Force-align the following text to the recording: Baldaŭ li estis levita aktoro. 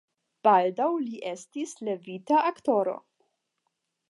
Baldaŭ 0.45 0.87
li 1.03 1.19
estis 1.33 1.75
levita 1.89 2.41
aktoro. 2.53 2.97